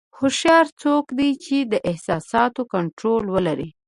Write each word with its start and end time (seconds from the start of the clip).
هوښیار 0.17 0.65
څوک 0.81 1.05
دی 1.17 1.31
چې 1.43 1.57
د 1.71 1.73
احساساتو 1.89 2.61
کنټرول 2.73 3.25
ولري. 3.35 3.69